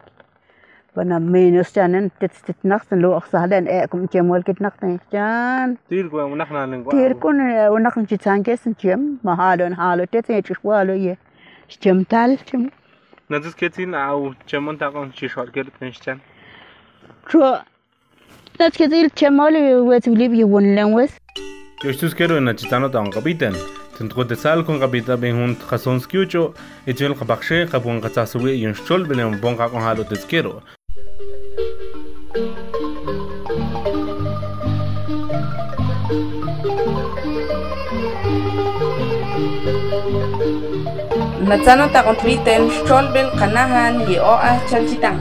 Tan 0.95 0.95
bana 0.95 1.19
minus 1.19 1.73
chanen 1.73 2.11
tit 2.19 2.31
tit 2.45 2.57
naqsen 2.63 3.01
lo 3.01 3.15
aqsalen 3.19 3.67
e 3.67 3.87
kum 3.87 4.07
chemol 4.07 4.43
kit 4.43 4.59
naqten 4.59 4.99
chan 5.11 5.77
tir 5.89 6.09
kwa 6.09 6.29
nakna 6.35 6.65
len 6.71 6.83
kwa 6.83 6.91
Tir 6.91 7.13
kun 7.13 7.39
unak 7.77 7.97
ng 7.97 8.07
chitsan 8.07 8.43
kesin 8.43 8.75
chem 8.77 9.19
mahalo 9.23 9.69
na 9.69 9.75
halo 9.75 10.05
te 10.05 10.21
te 10.21 10.41
chishwalo 10.41 10.95
ye. 11.05 11.17
Chem 11.67 12.05
tal 12.05 12.37
chem. 12.37 12.71
Na 13.29 13.39
dis 13.39 13.53
ketin 13.53 13.93
au 13.93 14.33
chamon 14.47 14.77
ta 14.77 14.91
kon 14.91 15.11
chishwal 15.11 15.51
ker 15.53 15.65
tan 15.79 15.91
shan 15.91 16.21
tro 17.29 17.59
Nat 18.59 18.75
ke 18.75 18.89
dil 18.91 19.09
chemoli 19.09 19.61
wet 19.87 20.07
ulib 20.07 20.33
ye 20.35 20.43
won 20.43 20.75
len 20.75 20.93
wes 20.93 21.13
yo 21.83 21.91
stus 21.93 22.13
kero 22.13 22.39
na 22.39 22.53
chitano 22.53 22.89
ta 22.91 22.99
on 22.99 23.11
kapiten 23.11 23.53
tentro 23.97 24.25
te 24.27 24.35
sal 24.35 24.63
kon 24.63 24.79
kapita 24.79 25.15
ben 25.21 25.35
hun 25.35 25.55
khasons 25.69 26.07
kyucho 26.07 26.43
etel 26.87 27.13
qabakshe 27.15 27.69
qabon 27.71 28.01
qataswe 28.01 28.51
yun 28.59 28.75
מצאנו 41.41 41.85
את 41.85 41.95
הרטבית 41.95 42.47
אין 42.47 42.69
שול 42.87 43.07
בין 43.13 43.25
קנהן 43.39 43.99
צ'לצ'יטה 44.67 45.11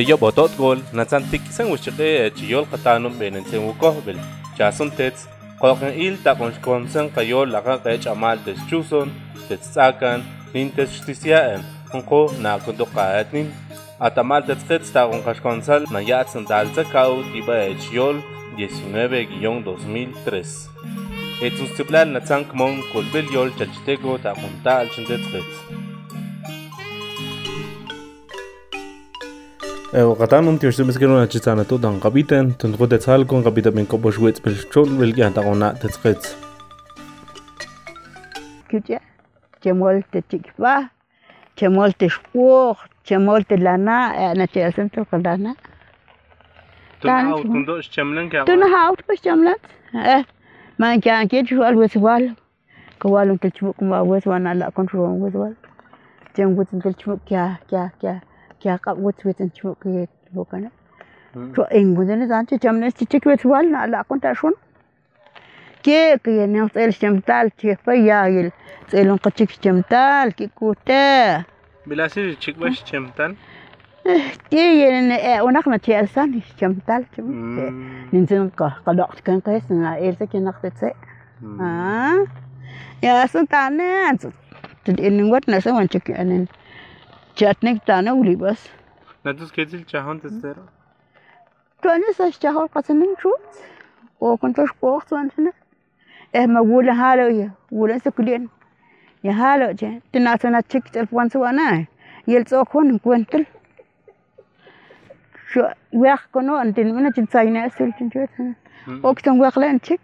teyo 0.00 0.16
botot 0.16 0.48
gol 0.56 0.80
natsantik 0.96 1.44
san 1.54 1.66
de 1.98 2.10
chiyol 2.36 2.64
qatanum 2.72 3.14
benensen 3.20 3.60
wukohbel 3.66 4.18
chasun 4.56 4.90
tets 4.98 5.20
qoqen 5.60 5.92
il 6.04 6.14
taqon 6.24 6.52
shkonsen 6.56 7.06
qayol 7.16 7.48
laqa 7.54 7.74
qechamal 7.84 8.38
tes 8.46 8.58
chuson 8.68 9.08
tes 9.48 9.60
tsakan 9.60 10.18
nin 10.54 10.68
tes 10.76 10.90
shtisiaen 10.96 11.60
unqo 11.96 12.20
na 12.44 12.52
kundo 12.64 12.84
qaatnin 12.94 13.48
atamal 14.06 14.42
tes 14.48 14.60
qets 14.68 14.88
taqon 14.96 15.20
qashkonsal 15.26 15.82
nayatsen 15.92 16.44
dalza 16.50 16.82
kau 16.94 17.12
tiba 17.32 17.58
chiyol 17.82 18.16
19-2003 18.56 20.30
Etun 21.46 21.66
stiplal 21.72 22.08
natsan 22.14 22.42
kmon 22.50 22.74
kolbel 22.92 23.26
yol 23.36 23.50
chachtego 23.58 24.12
taqon 24.24 24.54
tal 24.64 24.86
chindet 24.94 25.24
qets 25.32 25.56
وقطعنا 30.03 30.49
انت 30.49 30.65
وش 30.65 30.81
مسكرون 30.81 31.25
جتانا 31.25 31.63
تو 31.63 31.77
دان 31.77 31.99
قبيتن 31.99 32.57
تنقود 32.57 32.97
تسالكون 32.97 33.43
قبيتا 33.43 33.69
من 33.69 33.85
كوبوش 33.85 34.19
ويت 34.19 34.45
بالشول 34.45 34.89
بالجان 34.89 35.33
تاقونا 35.33 35.73
تتقيت 35.73 36.27
كجا 38.69 38.99
جمول 39.63 40.03
تتكفا 40.11 40.89
جمول 41.59 41.91
تشقوق 41.91 42.77
جمول 43.07 43.43
تلانا 43.43 44.31
انا 44.31 44.45
تيسن 44.45 44.91
تلقدانا 44.91 45.55
تنهاو 47.01 47.43
تندوش 47.43 47.89
جملن 47.97 48.29
كا 48.29 48.43
تنهاو 48.43 48.95
بس 49.09 49.25
جملت 49.25 49.61
اه 49.95 50.25
ما 50.79 50.99
كان 50.99 51.27
كيد 51.27 51.47
شوال 51.47 51.75
وسوال 51.75 52.35
كوالم 52.99 53.35
تلشبك 53.35 53.83
ما 53.83 54.01
وسوال 54.01 54.59
لا 54.59 54.69
كنترول 54.69 55.09
وسوال 55.09 55.53
جنبوت 56.37 56.67
تلشبك 56.83 57.19
كيا 57.27 57.57
كيا 57.69 57.91
كيا 58.01 58.01
kya 58.01 58.01
ka 58.01 58.01
wut 58.01 58.21
wit 58.21 58.21
en 58.21 58.21
chu 58.21 58.21
ke 58.21 58.21
bo 58.21 58.28
ያቃ 58.64 58.94
ወት 59.04 59.18
ቤትን 59.26 59.48
ቾክ 59.58 59.82
ይወከነ 60.32 60.64
ቾ 61.54 61.66
እንጉዘን 61.78 62.22
ዛንቺ 62.30 62.58
ጀምነስ 62.64 62.94
ቲቺክ 63.00 63.24
ቤት 63.30 63.42
ባልን 63.50 63.74
አላ 63.82 63.94
አቁንታ 64.02 64.32
ሹን 64.40 64.54
ኬክ 65.84 66.24
የኔው 66.38 66.66
ጸል 66.74 66.90
ሸምታል 66.98 67.46
ቼፈ 67.60 67.94
ያይል 68.08 68.48
ጸሉን 68.90 69.18
ቅጭክ 69.24 69.50
ሸምታል 69.64 70.28
ኪኩተ 70.38 70.88
ብላሲ 71.86 72.14
ቺክ 72.42 72.56
ባሽ 72.62 72.78
ቸምታል 72.90 73.32
ቲየን 74.50 75.08
እ 75.16 75.32
ወናክ 75.46 75.66
ነቲ 75.72 75.94
አልሳን 75.98 76.28
ሸምታል 76.60 77.02
ቺም 77.14 77.26
ንንዘን 78.12 78.46
ቀ 78.58 78.68
ቀዳክት 78.86 79.18
ከንቀስ 79.26 79.66
ና 79.74 79.92
ኤልተ 80.04 80.22
ከንቀት 80.32 80.76
ጸ 80.80 80.92
አ 81.62 81.70
ያ 83.04 83.12
ስንታነ 83.32 83.80
አንጽ 84.08 84.22
ትድ 84.84 84.98
እንንጎት 85.08 85.44
ነሰ 85.52 85.66
ወንቺክ 85.78 86.06
እንን 86.22 86.42
Çetnik 87.40 87.86
tane 87.86 88.12
uli 88.12 88.40
bas. 88.40 88.66
Ne 89.24 89.36
tuz 89.36 89.52
ketil 89.52 89.84
çahon 89.84 90.18
tuzlara? 90.18 90.60
Tane 91.82 92.12
saç 92.12 92.40
çahon 92.40 92.66
katının 92.66 93.14
çok. 93.14 93.40
O 94.20 94.36
kuntoş 94.36 94.70
koht 94.80 95.12
vantına. 95.12 95.52
Eh 96.34 96.46
ma 96.46 96.60
wula 96.62 96.98
halo 96.98 97.28
ya 97.28 97.48
wula 97.70 97.98
sekulen. 98.00 98.50
Ya 99.22 99.38
halo 99.38 99.76
je. 99.76 100.00
Tina 100.12 100.38
sana 100.42 100.62
çek 100.62 100.92
telefon 100.92 101.28
sana. 101.28 101.78
Yel 102.26 102.44
sokon 102.44 102.98
kuentil. 102.98 103.44
Şu 105.46 105.68
yak 105.92 106.28
kono 106.32 106.54
antin 106.54 106.94
mina 106.94 107.12
çinsayna 107.12 107.70
sultin 107.70 108.10
çötana. 108.10 108.54
Oktan 109.02 109.34
yaklan 109.34 109.78
çek. 109.78 110.00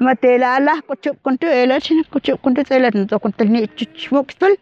Matela 0.00 0.56
Allah 0.56 0.80
kuçup 0.88 1.24
kuntu 1.24 1.46
elaçın 1.46 2.04
kuçup 2.12 2.42
kuntu 2.42 2.74
elaçın 2.74 3.06
to 3.06 3.18
kuntil 3.18 3.50
ni 3.50 3.68
çuçmuk 3.76 4.40
tul. 4.40 4.56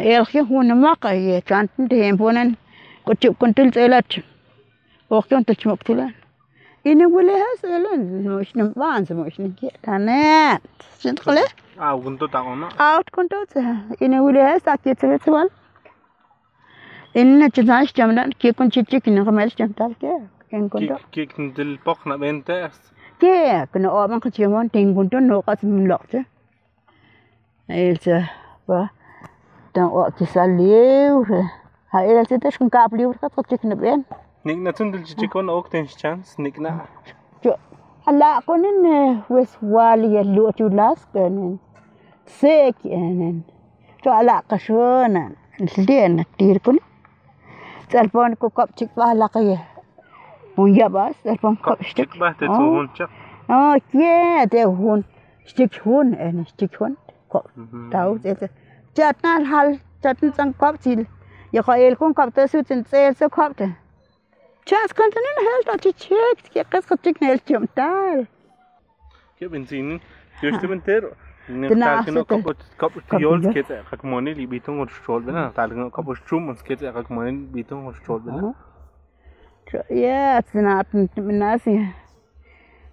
elqui 0.00 0.40
onimoca 0.40 1.10
yeh 1.14 1.40
tla 1.46 1.64
tiempo 1.88 2.32
neh 2.32 2.54
cochontiltzilac 3.06 4.10
ohcon 5.10 5.44
techmoctilia 5.44 6.08
ino 6.84 7.04
uiliah 7.16 7.52
silo 7.60 7.90
mox 8.24 8.54
nimantzin 8.54 9.16
mox 9.18 9.38
niquitlaneh 9.38 10.58
¿xinticolih? 11.00 11.50
Ah 11.78 11.94
ocontotaona. 11.98 12.68
Ah 12.78 12.98
otcontotzin 13.00 13.96
ino 14.00 14.24
uiliah 14.24 14.58
sa 14.64 14.76
quitzibitzin 14.82 15.32
uali 15.34 15.50
ino 17.14 17.32
nechtitlanech 17.40 17.90
ixcamana 17.90 18.22
quiecon 18.40 18.70
chichic 18.70 19.06
nocmeh 19.06 19.46
ixcamtalqueh 19.48 20.20
quinconto. 20.50 20.96
Quicntilpoc 21.12 22.06
nabentehs. 22.06 22.78
Queh 23.20 23.66
nooma 23.82 24.20
quichiuan 24.20 24.70
tinconto 24.70 25.20
nocatz 25.20 25.62
nloctzin. 25.64 26.24
Iltzah 27.68 28.24
va 28.68 28.80
كنا 29.75 29.85
أوام 29.85 30.09
كتيمون 30.09 30.23
تين 30.23 30.23
كنت 30.23 30.23
نوقات 30.23 30.23
من 30.23 30.67
لقطة 30.71 31.11
إلسا 31.11 31.15
با 31.15 31.23
تان 31.23 31.23
وقت 31.23 31.23
ساليو 31.23 31.25
هاي 31.91 32.21
إلسا 32.21 32.37
تشكن 32.37 32.69
كابليو 32.69 33.13
كات 33.13 33.39
كتيك 33.39 33.65
نبين 33.65 34.03
نيك 34.45 34.57
نتون 34.57 34.91
دل 34.91 35.03
جيكون 35.03 35.49
اوكتن 35.49 35.85
شانس 35.85 36.39
نيكنا 36.39 36.85
شو 37.43 37.51
هلا 38.07 38.39
كونن 38.39 39.21
وس 39.29 39.57
والي 39.63 40.21
اللو 40.21 40.49
تلاس 40.49 41.07
كنن 41.13 41.57
سيك 42.25 42.85
يعني 42.85 43.41
شو 44.03 44.09
هلا 44.09 44.39
قشونا 44.39 45.31
لين 45.77 46.25
تير 46.37 46.57
كن 46.57 46.77
تلفون 47.89 48.33
كو 48.33 48.49
كاب 48.49 48.75
تشيك 48.75 48.89
بها 48.97 49.13
لقيه 49.13 49.67
ويا 50.57 50.87
بس 50.87 51.23
تلفون 51.23 51.55
كاب 51.55 51.81
شتك 51.81 52.09
تشيك 52.09 52.17
باه 52.17 52.31
تتوهون 52.31 52.89
شق 52.93 53.09
اه 53.49 53.77
كيه 53.91 54.43
ده 54.43 54.63
هون 54.63 55.03
شتك 55.45 55.87
هون 55.87 56.13
انا 56.13 56.43
شتك 56.43 56.81
هون 56.81 56.95
تاو 57.91 58.17
ده 58.17 58.49
chatna 58.96 59.32
hal 59.52 59.68
chatna 60.02 60.30
tsan 60.32 60.54
kopchil 60.62 61.04
ya 61.58 61.62
khail 61.68 61.96
kun 62.00 62.14
kapta 62.20 62.48
su 62.54 62.62
tsin 62.62 62.84
tsel 62.84 63.14
su 63.20 63.28
kopta 63.38 63.68
chas 64.72 64.96
kontanen 65.00 65.44
helta 65.48 65.78
chi 65.84 65.92
chek 66.06 66.42
ki 66.52 66.64
qas 66.72 66.84
khotik 66.90 67.20
nel 67.26 67.38
chomtal 67.50 68.26
ke 69.38 69.48
benzin 69.54 69.94
yo 70.42 70.50
estoy 70.50 70.72
entero 70.78 71.14
Neftalgino 71.48 72.24
kopstiol 72.76 73.42
skete 73.42 73.76
rakmoni 73.90 74.32
libitung 74.34 74.80
und 74.80 74.90
stol 74.90 75.20
bena 75.26 75.44
neftalgino 75.44 75.90
kopstrum 75.90 76.48
und 76.48 76.58
skete 76.58 76.90
rakmoni 76.96 77.36
libitung 77.42 77.86
und 77.86 77.96
stol 77.96 78.20
bena 78.20 78.54
Ja, 79.90 80.40
tsinat 80.42 80.92
minasi. 81.16 81.72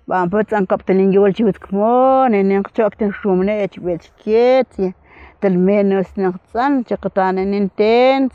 Bam 0.07 0.29
putsan 0.29 0.65
kaptenin 0.65 1.11
gyol 1.13 1.33
chut 1.37 1.59
kmon, 1.61 2.33
enen 2.33 2.63
chokten 2.77 3.13
shumne 3.13 3.61
et 3.63 3.77
bet 3.77 4.03
skete. 4.09 4.93
Tel 5.42 5.56
menos 5.56 6.08
nach 6.16 6.38
tsan 6.50 6.84
chaktan 6.88 7.38
en 7.38 7.54
intens. 7.54 8.32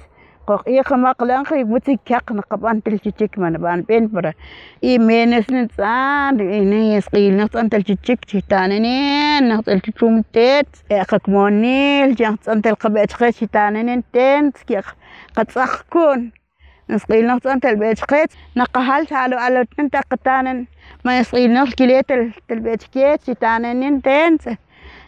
Kok 0.47 0.67
i 0.67 0.81
khamak 0.83 1.21
lang 1.29 1.45
khi 1.45 1.63
buti 1.63 1.93
kyak 2.07 2.31
na 2.35 2.41
kapan 2.41 2.81
tel 2.83 2.97
chichik 3.03 3.37
man 3.37 3.55
ban 3.63 3.83
pen 3.87 4.09
para. 4.09 4.31
I 4.81 4.97
menos 4.97 5.47
nin 5.49 5.67
tsan 5.69 6.39
i 6.39 6.59
ni 6.71 7.01
skil 7.01 7.33
nach 7.37 7.49
tsan 7.51 7.69
tel 7.69 7.83
chichik 7.87 8.19
chitan 8.29 8.71
en 8.71 9.47
nach 9.47 9.63
tel 9.65 9.79
chum 9.97 10.23
tet. 10.33 10.67
E 10.89 10.95
kakmonil 11.11 12.15
jang 12.19 12.37
tsan 12.37 12.61
tel 12.61 12.75
kabet 12.75 13.11
khit 13.17 13.35
chitan 13.39 13.75
en 13.79 13.89
intens 13.95 14.55
kyak 14.67 14.87
katsakh 15.35 15.77
kun. 15.89 16.31
نسقيل 16.89 17.27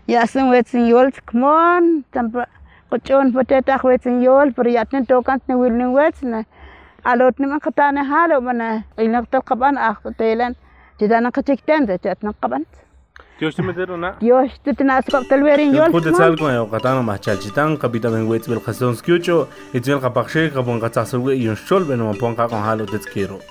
يا 0.08 0.26
سن 0.26 0.50
ويتسن 0.50 0.80
يول 0.80 1.12
كمون 1.12 2.04
تنب 2.12 2.46
قچون 2.92 3.32
فتاتا 3.32 3.80
ويتسن 3.84 4.24
يول 4.24 4.50
برياتن 4.50 5.08
توكانت 5.08 5.42
نويل 5.50 5.74
نويتسن 5.78 6.44
علوت 7.06 7.42
نما 7.42 7.58
قطانا 7.58 8.02
هالو 8.02 8.42
منا 8.42 8.84
قيل 8.98 9.12
نقتل 9.12 9.40
قبان 9.40 9.78
آخر 9.78 10.12
تيلان 10.12 10.56
جدا 11.02 11.20
نقتكتن 11.20 11.86
ذات 11.86 12.24
نقبانت 12.24 12.68
Dios 13.40 13.56
te 13.56 13.62
metero 13.62 13.98
na 13.98 14.16
Dios, 14.22 14.52
tú 14.64 14.74
te 14.74 14.86
nas 14.86 15.04
kaptal 15.06 15.44
verin 15.44 15.76
yol. 15.76 15.92
Kut 15.92 16.08
tsal 16.08 16.38
ko 16.40 16.48
yo 16.50 16.70
katano 16.72 17.04
machal 17.04 17.38
chitang 17.44 17.76
kapita 17.78 18.10
ben 18.10 18.30
wets 18.32 18.48
bel 18.48 18.62
khaston 18.64 18.96
skyocho 18.96 19.48
etzvel 19.76 20.00
kapakshe 20.00 20.54
kapon 20.56 20.80
katsasul 20.80 21.20
ge 21.26 21.36
yon 21.44 21.58
shol 21.60 21.84
ben 21.84 22.00
mo 22.00 22.14
pon 22.14 22.36
ka 22.36 22.48
kon 22.48 22.64
halo 22.64 22.86
tetskero 22.86 23.42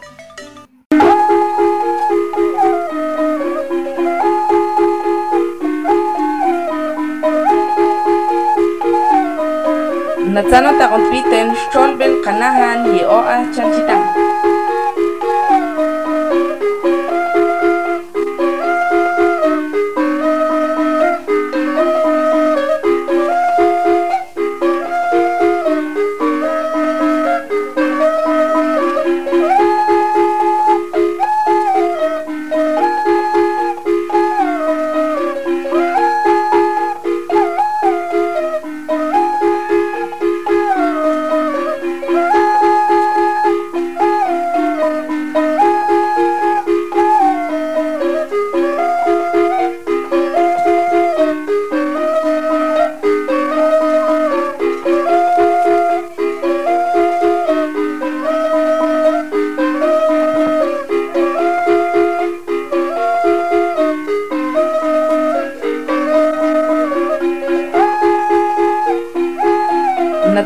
נצן 10.40 10.66
אותה 10.66 10.86
רוחבית 10.96 11.26
תן 11.26 11.48
שול 11.74 11.96
בן 11.98 12.12
חנהן 12.26 12.96
יאועה 12.96 13.42
צ'נצ'יתן 13.52 14.02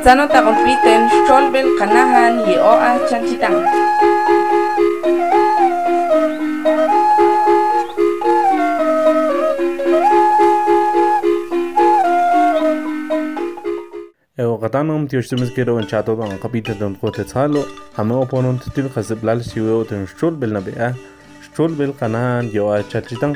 Manzano 0.03 0.27
tagonpiten 0.27 1.03
xolbel 1.27 1.67
kanahan 1.79 2.33
ye 2.47 2.55
oa 2.59 2.89
chanchitan. 3.09 3.55
قطعنهم 14.63 15.07
تيشتمز 15.07 15.51
كده 15.51 15.73
وانشاتو 15.73 16.23
عن 16.23 16.37
قبيلة 16.37 16.73
دون 16.79 16.95
قوت 16.95 17.21
lal 17.21 17.53
siwe 17.95 18.21
o 18.21 18.25
ten 18.65 18.87
خزبلال 18.95 19.45
سيويو 19.45 19.83
تنشتول 19.83 20.33
بالنبئة 20.33 20.95
kanahan 21.99 22.45
ye 22.53 22.59
oa 22.59 22.81
شاتشتان 22.89 23.35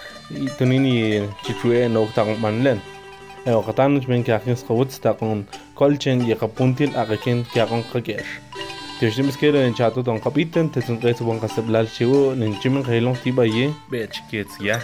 itunini 0.47 1.27
chichue 1.43 1.87
no 1.89 2.07
e 3.45 3.51
oqatan 3.51 3.99
men 4.07 4.23
kaqins 4.23 4.61
qawuts 4.67 4.99
taqon 5.01 5.45
kolchen 5.75 6.21
yaqapuntil 6.29 6.91
aqaken 7.01 7.43
kaqon 7.53 7.83
qakesh 7.91 8.31
Tishim 8.99 9.31
skero 9.31 9.57
en 9.57 9.73
chato 9.73 10.03
ton 10.03 10.19
kapiten 10.19 10.69
te 10.69 10.79
tun 10.85 10.99
qet 11.01 11.23
bon 11.25 11.39
qasablal 11.41 11.87
chiwo 11.95 12.35
nin 12.35 12.53
chimen 12.61 12.83
qailon 12.83 13.17
tiba 13.23 13.45
ye 13.45 13.73
be 13.89 14.05
chikiets 14.13 14.61
ya 14.61 14.77